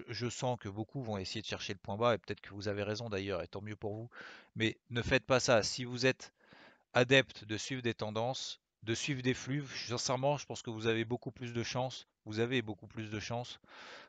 Je, 0.07 0.29
sens 0.29 0.57
que 0.59 0.69
beaucoup 0.69 1.01
vont 1.01 1.17
essayer 1.17 1.41
de 1.41 1.47
chercher 1.47 1.73
le 1.73 1.79
point 1.79 1.97
bas, 1.97 2.13
et 2.15 2.17
peut-être 2.17 2.41
que 2.41 2.53
vous 2.53 2.67
avez 2.67 2.83
raison 2.83 3.09
d'ailleurs, 3.09 3.41
et 3.41 3.47
tant 3.47 3.61
mieux 3.61 3.75
pour 3.75 3.93
vous. 3.93 4.09
Mais 4.55 4.77
ne 4.89 5.01
faites 5.01 5.25
pas 5.25 5.39
ça. 5.39 5.63
Si 5.63 5.83
vous 5.83 6.05
êtes 6.05 6.31
adepte 6.93 7.45
de 7.45 7.57
suivre 7.57 7.81
des 7.81 7.93
tendances, 7.93 8.61
de 8.83 8.93
suivre 8.95 9.21
des 9.21 9.33
flux, 9.33 9.65
sincèrement, 9.87 10.37
je 10.37 10.45
pense 10.45 10.61
que 10.61 10.69
vous 10.69 10.87
avez 10.87 11.05
beaucoup 11.05 11.31
plus 11.31 11.53
de 11.53 11.63
chances, 11.63 12.07
vous 12.25 12.39
avez 12.39 12.61
beaucoup 12.61 12.87
plus 12.87 13.09
de 13.09 13.19
chances 13.19 13.59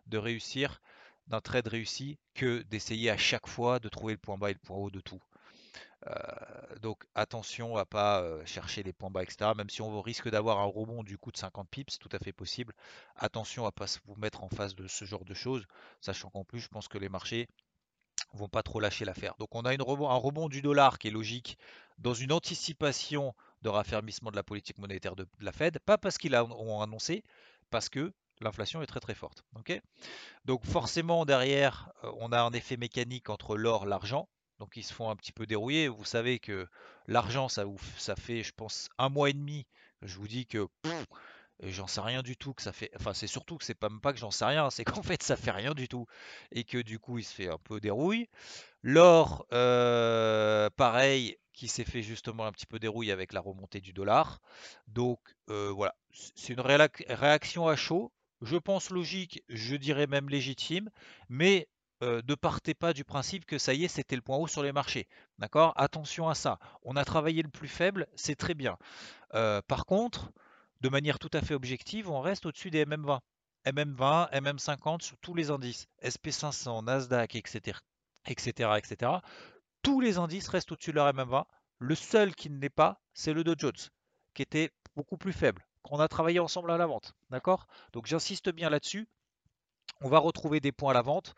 de 0.06 0.18
réussir 0.18 0.80
d'un 1.28 1.40
trade 1.40 1.68
réussi 1.68 2.18
que 2.34 2.62
d'essayer 2.62 3.10
à 3.10 3.16
chaque 3.16 3.46
fois 3.46 3.78
de 3.78 3.88
trouver 3.88 4.14
le 4.14 4.18
point 4.18 4.36
bas 4.36 4.50
et 4.50 4.54
le 4.54 4.58
point 4.58 4.76
haut 4.76 4.90
de 4.90 5.00
tout. 5.00 5.20
Euh, 6.08 6.76
donc 6.80 7.04
attention 7.14 7.76
à 7.76 7.84
pas 7.84 8.22
euh, 8.22 8.44
chercher 8.44 8.82
les 8.82 8.92
points 8.92 9.10
bas, 9.10 9.22
etc. 9.22 9.52
Même 9.56 9.70
si 9.70 9.82
on 9.82 10.00
risque 10.02 10.28
d'avoir 10.28 10.58
un 10.58 10.64
rebond 10.64 11.04
du 11.04 11.16
coup 11.16 11.30
de 11.30 11.36
50 11.36 11.68
pips, 11.68 11.98
tout 11.98 12.08
à 12.12 12.18
fait 12.18 12.32
possible. 12.32 12.74
Attention 13.16 13.66
à 13.66 13.72
pas 13.72 13.86
vous 14.06 14.16
mettre 14.16 14.42
en 14.42 14.48
face 14.48 14.74
de 14.74 14.88
ce 14.88 15.04
genre 15.04 15.24
de 15.24 15.34
choses, 15.34 15.64
sachant 16.00 16.30
qu'en 16.30 16.44
plus, 16.44 16.60
je 16.60 16.68
pense 16.68 16.88
que 16.88 16.98
les 16.98 17.08
marchés 17.08 17.48
vont 18.32 18.48
pas 18.48 18.62
trop 18.62 18.80
lâcher 18.80 19.04
l'affaire. 19.04 19.34
Donc 19.38 19.54
on 19.54 19.62
a 19.62 19.74
une 19.74 19.82
rebond, 19.82 20.08
un 20.08 20.16
rebond 20.16 20.48
du 20.48 20.60
dollar 20.62 20.98
qui 20.98 21.08
est 21.08 21.12
logique 21.12 21.58
dans 21.98 22.14
une 22.14 22.32
anticipation 22.32 23.34
de 23.62 23.68
raffermissement 23.68 24.30
de 24.30 24.36
la 24.36 24.42
politique 24.42 24.78
monétaire 24.78 25.14
de, 25.14 25.26
la 25.40 25.52
Fed, 25.52 25.78
pas 25.80 25.98
parce 25.98 26.18
qu'ils 26.18 26.32
l'ont 26.32 26.80
annoncé, 26.80 27.22
parce 27.72 27.88
que 27.88 28.12
l'inflation 28.40 28.82
est 28.82 28.86
très 28.86 29.00
très 29.00 29.14
forte. 29.14 29.44
Donc 30.44 30.64
forcément 30.64 31.24
derrière, 31.24 31.90
euh, 32.04 32.12
on 32.18 32.30
a 32.30 32.40
un 32.40 32.52
effet 32.52 32.76
mécanique 32.76 33.30
entre 33.30 33.56
l'or 33.56 33.84
et 33.86 33.88
l'argent. 33.88 34.28
Donc 34.60 34.76
ils 34.76 34.84
se 34.84 34.92
font 34.92 35.10
un 35.10 35.16
petit 35.16 35.32
peu 35.32 35.46
dérouiller. 35.46 35.88
Vous 35.88 36.04
savez 36.04 36.38
que 36.38 36.68
l'argent, 37.08 37.48
ça, 37.48 37.64
ça 37.98 38.14
fait, 38.14 38.44
je 38.44 38.52
pense, 38.52 38.88
un 38.98 39.08
mois 39.08 39.30
et 39.30 39.32
demi. 39.32 39.66
Je 40.02 40.16
vous 40.18 40.28
dis 40.28 40.46
que 40.46 40.68
j'en 41.62 41.86
sais 41.86 42.00
rien 42.00 42.22
du 42.22 42.36
tout 42.36 42.54
que 42.54 42.62
ça 42.62 42.72
fait. 42.72 42.90
Enfin, 42.96 43.14
c'est 43.14 43.26
surtout 43.26 43.56
que 43.56 43.64
c'est 43.64 43.74
pas 43.74 43.88
pas 44.02 44.12
que 44.12 44.18
j'en 44.18 44.30
sais 44.30 44.44
rien, 44.44 44.70
c'est 44.70 44.84
qu'en 44.84 45.02
fait 45.02 45.22
ça 45.22 45.36
fait 45.36 45.50
rien 45.50 45.74
du 45.74 45.88
tout 45.88 46.06
et 46.50 46.64
que 46.64 46.78
du 46.78 46.98
coup 46.98 47.18
il 47.18 47.24
se 47.24 47.34
fait 47.34 47.48
un 47.48 47.58
peu 47.58 47.80
dérouille. 47.80 48.28
L'or, 48.82 49.46
euh, 49.52 50.68
pareil, 50.76 51.36
qui 51.52 51.68
s'est 51.68 51.84
fait 51.84 52.02
justement 52.02 52.46
un 52.46 52.52
petit 52.52 52.66
peu 52.66 52.78
dérouille 52.78 53.12
avec 53.12 53.32
la 53.32 53.40
remontée 53.40 53.80
du 53.80 53.92
dollar. 53.92 54.40
Donc 54.88 55.20
euh, 55.50 55.70
voilà, 55.70 55.94
c'est 56.34 56.52
une 56.52 56.60
réaction 56.60 57.68
à 57.68 57.76
chaud. 57.76 58.12
Je 58.40 58.56
pense 58.56 58.90
logique, 58.90 59.44
je 59.48 59.76
dirais 59.76 60.08
même 60.08 60.28
légitime, 60.28 60.90
mais 61.28 61.68
euh, 62.02 62.20
ne 62.26 62.34
partez 62.34 62.74
pas 62.74 62.92
du 62.92 63.04
principe 63.04 63.44
que 63.46 63.56
ça 63.58 63.72
y 63.72 63.84
est, 63.84 63.88
c'était 63.88 64.16
le 64.16 64.22
point 64.22 64.36
haut 64.36 64.48
sur 64.48 64.64
les 64.64 64.72
marchés. 64.72 65.06
D'accord? 65.38 65.72
Attention 65.76 66.28
à 66.28 66.34
ça. 66.34 66.58
On 66.82 66.96
a 66.96 67.04
travaillé 67.04 67.42
le 67.42 67.48
plus 67.48 67.68
faible, 67.68 68.08
c'est 68.16 68.34
très 68.34 68.54
bien. 68.54 68.76
par 69.30 69.86
contre, 69.86 70.32
de 70.82 70.88
manière 70.88 71.20
tout 71.20 71.30
à 71.32 71.40
fait 71.40 71.54
objective, 71.54 72.10
on 72.10 72.20
reste 72.20 72.44
au-dessus 72.44 72.70
des 72.70 72.84
MM20. 72.84 73.20
MM20, 73.66 74.32
MM50 74.32 75.02
sur 75.02 75.16
tous 75.18 75.34
les 75.34 75.50
indices, 75.50 75.86
SP500, 76.02 76.84
Nasdaq, 76.84 77.36
etc., 77.36 77.78
etc., 78.26 78.70
etc. 78.76 79.12
Tous 79.82 80.00
les 80.00 80.18
indices 80.18 80.48
restent 80.48 80.72
au-dessus 80.72 80.90
de 80.90 80.96
leur 80.96 81.12
MM20. 81.12 81.44
Le 81.78 81.94
seul 81.94 82.34
qui 82.34 82.50
ne 82.50 82.58
l'est 82.58 82.68
pas, 82.68 83.00
c'est 83.14 83.32
le 83.32 83.44
Dow 83.44 83.54
Jones, 83.56 83.72
qui 84.34 84.42
était 84.42 84.72
beaucoup 84.96 85.16
plus 85.16 85.32
faible, 85.32 85.64
qu'on 85.82 86.00
a 86.00 86.08
travaillé 86.08 86.40
ensemble 86.40 86.72
à 86.72 86.76
la 86.76 86.86
vente. 86.86 87.14
D'accord? 87.30 87.68
Donc 87.92 88.06
j'insiste 88.06 88.50
bien 88.50 88.68
là-dessus. 88.68 89.06
On 90.00 90.08
va 90.08 90.18
retrouver 90.18 90.58
des 90.58 90.72
points 90.72 90.90
à 90.90 90.94
la 90.94 91.02
vente, 91.02 91.34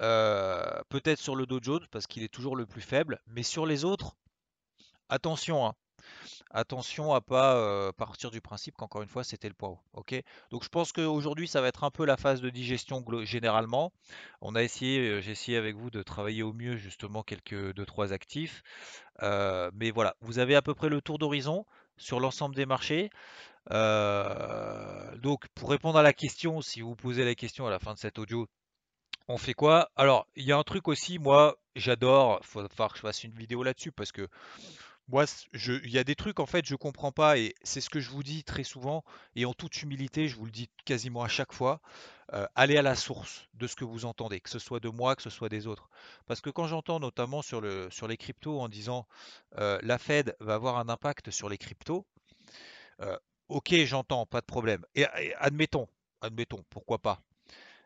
euh, 0.00 0.80
peut-être 0.88 1.18
sur 1.18 1.36
le 1.36 1.44
Dow 1.44 1.60
Jones 1.60 1.86
parce 1.90 2.06
qu'il 2.06 2.22
est 2.22 2.32
toujours 2.32 2.56
le 2.56 2.64
plus 2.64 2.80
faible, 2.80 3.20
mais 3.26 3.42
sur 3.42 3.66
les 3.66 3.84
autres, 3.84 4.16
attention, 5.10 5.66
hein, 5.66 5.74
Attention 6.52 7.14
à 7.14 7.20
pas 7.20 7.54
euh, 7.54 7.92
partir 7.92 8.32
du 8.32 8.40
principe 8.40 8.76
qu'encore 8.76 9.02
une 9.02 9.08
fois 9.08 9.22
c'était 9.22 9.48
le 9.48 9.54
point 9.54 9.68
haut. 9.68 9.78
Donc 10.50 10.64
je 10.64 10.68
pense 10.68 10.92
qu'aujourd'hui 10.92 11.46
ça 11.46 11.60
va 11.60 11.68
être 11.68 11.84
un 11.84 11.92
peu 11.92 12.04
la 12.04 12.16
phase 12.16 12.40
de 12.40 12.50
digestion 12.50 13.04
généralement. 13.22 13.92
On 14.40 14.56
a 14.56 14.62
essayé, 14.62 14.98
euh, 14.98 15.20
j'ai 15.20 15.30
essayé 15.30 15.56
avec 15.56 15.76
vous 15.76 15.90
de 15.90 16.02
travailler 16.02 16.42
au 16.42 16.52
mieux 16.52 16.76
justement 16.76 17.22
quelques 17.22 17.72
deux 17.74 17.86
trois 17.86 18.12
actifs. 18.12 18.62
Euh, 19.22 19.70
mais 19.74 19.92
voilà, 19.92 20.16
vous 20.22 20.40
avez 20.40 20.56
à 20.56 20.62
peu 20.62 20.74
près 20.74 20.88
le 20.88 21.00
tour 21.00 21.18
d'horizon 21.18 21.66
sur 21.96 22.18
l'ensemble 22.18 22.56
des 22.56 22.66
marchés. 22.66 23.10
donc 23.70 25.46
pour 25.54 25.70
répondre 25.70 25.98
à 25.98 26.02
la 26.02 26.12
question, 26.12 26.60
si 26.62 26.80
vous 26.80 26.96
posez 26.96 27.24
la 27.24 27.36
question 27.36 27.66
à 27.66 27.70
la 27.70 27.78
fin 27.78 27.94
de 27.94 27.98
cet 27.98 28.18
audio, 28.18 28.48
on 29.28 29.38
fait 29.38 29.54
quoi? 29.54 29.90
Alors 29.94 30.26
il 30.34 30.44
y 30.44 30.50
a 30.50 30.58
un 30.58 30.64
truc 30.64 30.88
aussi, 30.88 31.20
moi 31.20 31.56
j'adore, 31.76 32.40
il 32.42 32.46
faut 32.46 32.66
falloir 32.68 32.90
que 32.90 32.96
je 32.96 33.02
fasse 33.02 33.22
une 33.22 33.34
vidéo 33.34 33.62
là-dessus 33.62 33.92
parce 33.92 34.10
que 34.10 34.26
moi, 35.10 35.24
il 35.52 35.90
y 35.90 35.98
a 35.98 36.04
des 36.04 36.14
trucs 36.14 36.40
en 36.40 36.46
fait, 36.46 36.64
je 36.64 36.74
comprends 36.76 37.12
pas 37.12 37.36
et 37.36 37.54
c'est 37.62 37.80
ce 37.80 37.90
que 37.90 38.00
je 38.00 38.10
vous 38.10 38.22
dis 38.22 38.44
très 38.44 38.64
souvent 38.64 39.04
et 39.34 39.44
en 39.44 39.52
toute 39.52 39.82
humilité, 39.82 40.28
je 40.28 40.36
vous 40.36 40.44
le 40.44 40.50
dis 40.50 40.70
quasiment 40.84 41.22
à 41.22 41.28
chaque 41.28 41.52
fois, 41.52 41.80
allez 42.54 42.76
à 42.76 42.82
la 42.82 42.94
source 42.94 43.48
de 43.54 43.66
ce 43.66 43.74
que 43.76 43.84
vous 43.84 44.04
entendez, 44.04 44.40
que 44.40 44.50
ce 44.50 44.58
soit 44.58 44.80
de 44.80 44.88
moi, 44.88 45.16
que 45.16 45.22
ce 45.22 45.30
soit 45.30 45.48
des 45.48 45.66
autres. 45.66 45.90
Parce 46.26 46.40
que 46.40 46.50
quand 46.50 46.66
j'entends 46.66 47.00
notamment 47.00 47.42
sur, 47.42 47.60
le, 47.60 47.88
sur 47.90 48.06
les 48.06 48.16
cryptos 48.16 48.60
en 48.60 48.68
disant 48.68 49.06
la 49.56 49.98
Fed 49.98 50.36
va 50.40 50.54
avoir 50.54 50.78
un 50.78 50.88
impact 50.88 51.30
sur 51.30 51.48
les 51.48 51.58
cryptos, 51.58 52.06
ok, 53.48 53.74
j'entends, 53.84 54.26
pas 54.26 54.40
de 54.40 54.46
problème. 54.46 54.84
et 54.94 55.06
admettons, 55.36 55.88
admettons, 56.20 56.64
pourquoi 56.70 56.98
pas? 56.98 57.20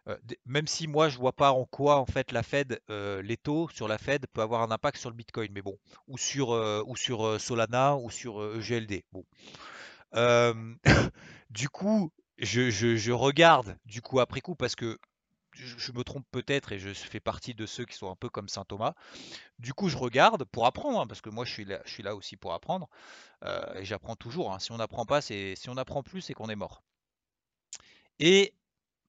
Euh, 0.08 0.18
même 0.44 0.66
si 0.66 0.86
moi 0.86 1.08
je 1.08 1.16
vois 1.16 1.32
pas 1.32 1.52
en 1.52 1.64
quoi 1.64 1.98
en 1.98 2.04
fait 2.04 2.30
la 2.32 2.42
Fed, 2.42 2.80
euh, 2.90 3.22
les 3.22 3.38
taux 3.38 3.68
sur 3.70 3.88
la 3.88 3.96
Fed 3.96 4.26
peut 4.26 4.42
avoir 4.42 4.62
un 4.62 4.70
impact 4.70 4.98
sur 4.98 5.08
le 5.08 5.16
Bitcoin, 5.16 5.50
mais 5.52 5.62
bon, 5.62 5.78
ou 6.08 6.18
sur 6.18 6.52
euh, 6.52 7.38
Solana 7.38 7.96
ou 7.96 8.10
sur 8.10 8.42
EGLD. 8.56 9.04
E 10.14 10.54
du 11.50 11.68
coup, 11.68 12.12
je, 12.38 13.12
regarde 13.12 13.78
du 13.86 14.02
coup 14.02 14.20
après 14.20 14.40
coup 14.40 14.54
parce 14.54 14.76
que 14.76 14.98
je, 15.52 15.92
me 15.92 16.02
trompe 16.02 16.26
peut-être 16.32 16.72
et 16.72 16.78
je 16.78 16.92
fais 16.92 17.20
partie 17.20 17.54
de 17.54 17.64
ceux 17.64 17.84
qui 17.84 17.96
sont 17.96 18.10
un 18.10 18.16
peu 18.16 18.28
comme 18.28 18.48
Saint 18.48 18.64
Thomas. 18.64 18.94
Du 19.58 19.72
coup, 19.72 19.88
je 19.88 19.96
regarde 19.96 20.44
pour 20.44 20.66
apprendre 20.66 21.00
hein, 21.00 21.06
parce 21.06 21.20
que 21.22 21.30
moi 21.30 21.44
je 21.44 21.52
suis 21.52 21.64
là, 22.02 22.14
aussi 22.14 22.36
pour 22.36 22.52
apprendre 22.52 22.88
et 23.76 23.84
j'apprends 23.84 24.16
toujours. 24.16 24.52
Hein. 24.52 24.58
Si 24.58 24.72
on 24.72 24.76
n'apprend 24.76 25.06
pas, 25.06 25.22
c'est 25.22 25.54
si 25.56 25.70
on 25.70 25.74
n'apprend 25.74 26.02
plus, 26.02 26.20
c'est 26.20 26.34
qu'on 26.34 26.48
est 26.48 26.56
mort. 26.56 26.82
Et 28.18 28.54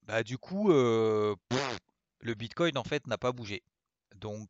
bah, 0.07 0.23
du 0.23 0.37
coup, 0.37 0.69
le 0.69 1.35
Bitcoin 2.35 2.77
en 2.77 2.83
fait 2.83 3.07
n'a 3.07 3.17
pas 3.17 3.31
bougé. 3.31 3.63
Donc 4.15 4.49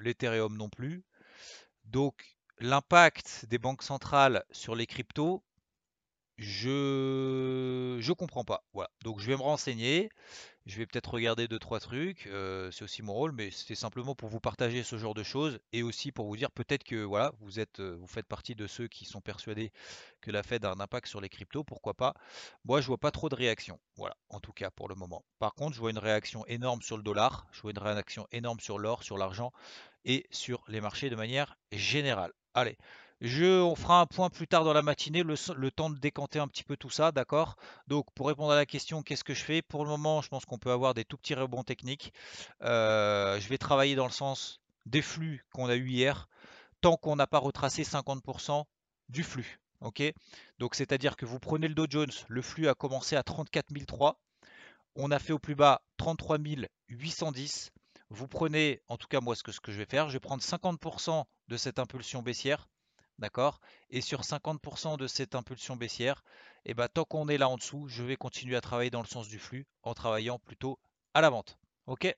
l'Ethereum 0.00 0.56
non 0.56 0.68
plus. 0.68 1.04
Donc 1.84 2.36
l'impact 2.58 3.46
des 3.48 3.58
banques 3.58 3.82
centrales 3.82 4.44
sur 4.50 4.74
les 4.74 4.86
cryptos, 4.86 5.42
je 6.38 7.98
je 8.00 8.12
comprends 8.12 8.44
pas. 8.44 8.64
Voilà. 8.72 8.90
Donc 9.02 9.20
je 9.20 9.26
vais 9.26 9.36
me 9.36 9.42
renseigner. 9.42 10.10
Je 10.68 10.76
vais 10.76 10.84
peut-être 10.84 11.14
regarder 11.14 11.48
deux 11.48 11.58
trois 11.58 11.80
trucs, 11.80 12.26
euh, 12.26 12.70
c'est 12.70 12.84
aussi 12.84 13.00
mon 13.00 13.14
rôle, 13.14 13.32
mais 13.32 13.50
c'était 13.50 13.74
simplement 13.74 14.14
pour 14.14 14.28
vous 14.28 14.38
partager 14.38 14.82
ce 14.82 14.98
genre 14.98 15.14
de 15.14 15.22
choses 15.22 15.58
et 15.72 15.82
aussi 15.82 16.12
pour 16.12 16.26
vous 16.26 16.36
dire 16.36 16.50
peut-être 16.50 16.84
que 16.84 16.96
voilà, 16.96 17.32
vous 17.40 17.58
êtes, 17.58 17.80
euh, 17.80 17.96
vous 17.98 18.06
faites 18.06 18.26
partie 18.26 18.54
de 18.54 18.66
ceux 18.66 18.86
qui 18.86 19.06
sont 19.06 19.22
persuadés 19.22 19.72
que 20.20 20.30
la 20.30 20.42
Fed 20.42 20.66
a 20.66 20.70
un 20.70 20.78
impact 20.78 21.06
sur 21.06 21.22
les 21.22 21.30
cryptos, 21.30 21.64
pourquoi 21.64 21.94
pas. 21.94 22.12
Moi, 22.66 22.82
je 22.82 22.86
vois 22.88 22.98
pas 22.98 23.10
trop 23.10 23.30
de 23.30 23.34
réaction, 23.34 23.80
voilà, 23.96 24.14
en 24.28 24.40
tout 24.40 24.52
cas 24.52 24.70
pour 24.70 24.90
le 24.90 24.94
moment. 24.94 25.24
Par 25.38 25.54
contre, 25.54 25.74
je 25.74 25.80
vois 25.80 25.90
une 25.90 25.98
réaction 25.98 26.44
énorme 26.48 26.82
sur 26.82 26.98
le 26.98 27.02
dollar, 27.02 27.46
je 27.50 27.62
vois 27.62 27.70
une 27.70 27.78
réaction 27.78 28.26
énorme 28.30 28.60
sur 28.60 28.78
l'or, 28.78 29.04
sur 29.04 29.16
l'argent 29.16 29.52
et 30.04 30.26
sur 30.30 30.62
les 30.68 30.82
marchés 30.82 31.08
de 31.08 31.16
manière 31.16 31.56
générale. 31.72 32.34
Allez, 32.52 32.76
on 33.20 33.74
fera 33.74 34.00
un 34.00 34.06
point 34.06 34.30
plus 34.30 34.46
tard 34.46 34.64
dans 34.64 34.72
la 34.72 34.82
matinée, 34.82 35.22
le, 35.22 35.70
temps 35.70 35.90
de 35.90 35.98
décanter 35.98 36.38
un 36.38 36.48
petit 36.48 36.62
peu 36.62 36.76
tout 36.76 36.90
ça, 36.90 37.12
d'accord? 37.12 37.56
Donc 37.88 38.12
pour 38.14 38.28
répondre 38.28 38.52
à 38.52 38.56
la 38.56 38.66
question, 38.66 39.02
qu'est-ce 39.02 39.24
que 39.24 39.34
je 39.34 39.44
fais? 39.44 39.62
Pour 39.62 39.84
le 39.84 39.90
moment, 39.90 40.22
je 40.22 40.28
pense 40.28 40.44
qu'on 40.44 40.58
peut 40.58 40.70
avoir 40.70 40.94
des 40.94 41.04
tout 41.04 41.16
petits 41.16 41.34
rebonds 41.34 41.64
techniques. 41.64 42.12
Euh, 42.62 43.40
je 43.40 43.48
vais 43.48 43.58
travailler 43.58 43.96
dans 43.96 44.06
le 44.06 44.12
sens 44.12 44.60
des 44.86 45.02
flux 45.02 45.44
qu'on 45.52 45.68
a 45.68 45.74
eu 45.74 45.88
hier, 45.88 46.28
tant 46.80 46.96
qu'on 46.96 47.16
n'a 47.16 47.26
pas 47.26 47.38
retracé 47.38 47.82
50% 47.82 48.64
du 49.08 49.24
flux. 49.24 49.58
Ok? 49.80 50.02
Donc 50.58 50.74
c'est-à-dire 50.74 51.16
que 51.16 51.26
vous 51.26 51.38
prenez 51.38 51.68
le 51.68 51.74
Dow 51.74 51.86
Jones, 51.88 52.12
le 52.28 52.42
flux 52.42 52.68
a 52.68 52.74
commencé 52.74 53.16
à 53.16 53.22
34 53.22 53.66
003, 53.86 54.20
on 54.94 55.10
a 55.10 55.18
fait 55.18 55.32
au 55.32 55.38
plus 55.38 55.54
bas 55.54 55.82
33 55.98 56.38
810. 56.88 57.70
Vous 58.10 58.26
prenez, 58.26 58.82
en 58.88 58.96
tout 58.96 59.06
cas 59.06 59.20
moi 59.20 59.36
ce 59.36 59.42
que 59.42 59.52
je 59.52 59.78
vais 59.78 59.86
faire, 59.86 60.08
je 60.08 60.14
vais 60.14 60.20
prendre 60.20 60.42
50% 60.42 61.24
de 61.48 61.56
cette 61.56 61.78
impulsion 61.78 62.22
baissière 62.22 62.68
D'accord? 63.18 63.60
Et 63.90 64.00
sur 64.00 64.22
50% 64.22 64.96
de 64.96 65.06
cette 65.06 65.34
impulsion 65.34 65.76
baissière, 65.76 66.22
et 66.64 66.70
eh 66.70 66.74
ben, 66.74 66.88
tant 66.88 67.04
qu'on 67.04 67.28
est 67.28 67.38
là 67.38 67.48
en 67.48 67.56
dessous, 67.56 67.88
je 67.88 68.02
vais 68.02 68.16
continuer 68.16 68.56
à 68.56 68.60
travailler 68.60 68.90
dans 68.90 69.00
le 69.00 69.06
sens 69.06 69.28
du 69.28 69.38
flux 69.38 69.66
en 69.82 69.94
travaillant 69.94 70.38
plutôt 70.38 70.78
à 71.14 71.20
la 71.20 71.30
vente. 71.30 71.58
Ok? 71.86 72.14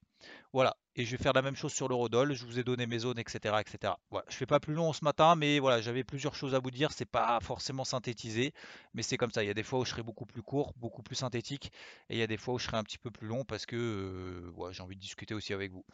Voilà. 0.53 0.77
Et 0.97 1.05
je 1.05 1.13
vais 1.13 1.23
faire 1.23 1.33
la 1.33 1.43
même 1.43 1.55
chose 1.55 1.73
sur 1.73 1.89
l'eurodoll. 1.89 2.33
Je 2.35 2.45
vous 2.45 2.59
ai 2.59 2.65
donné 2.65 2.87
mes 2.87 2.99
zones, 2.99 3.19
etc. 3.21 3.55
etc. 3.61 3.95
Je 4.11 4.17
ne 4.17 4.23
fais 4.33 4.47
pas 4.47 4.59
plus 4.59 4.75
long 4.75 4.93
ce 4.93 5.05
matin, 5.05 5.37
mais 5.37 5.61
voilà, 5.61 5.81
j'avais 5.81 6.03
plusieurs 6.03 6.35
choses 6.35 6.57
à 6.57 6.59
vous 6.59 6.73
dire. 6.73 6.91
C'est 6.91 7.05
pas 7.05 7.39
forcément 7.41 7.85
synthétisé, 7.85 8.53
mais 8.93 9.03
c'est 9.03 9.17
comme 9.17 9.31
ça. 9.31 9.45
Il 9.45 9.47
y 9.47 9.51
a 9.51 9.55
des 9.55 9.63
fois 9.63 9.79
où 9.79 9.85
je 9.85 9.91
serai 9.91 10.03
beaucoup 10.03 10.27
plus 10.27 10.43
court, 10.43 10.73
beaucoup 10.77 11.03
plus 11.05 11.15
synthétique, 11.15 11.73
et 12.09 12.17
il 12.17 12.19
y 12.19 12.23
a 12.23 12.27
des 12.27 12.37
fois 12.37 12.55
où 12.55 12.59
je 12.59 12.65
serai 12.65 12.77
un 12.77 12.83
petit 12.83 12.99
peu 12.99 13.13
plus 13.13 13.29
long 13.29 13.45
parce 13.45 13.65
que 13.65 13.77
euh, 13.77 14.73
j'ai 14.73 14.83
envie 14.83 14.97
de 14.97 15.01
discuter 15.01 15.35
aussi 15.35 15.55
avec 15.55 15.71
vous. 15.71 15.85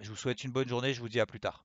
Je 0.00 0.08
vous 0.08 0.16
souhaite 0.16 0.42
une 0.42 0.52
bonne 0.52 0.68
journée. 0.68 0.94
Je 0.94 1.00
vous 1.00 1.10
dis 1.10 1.20
à 1.20 1.26
plus 1.26 1.40
tard. 1.40 1.64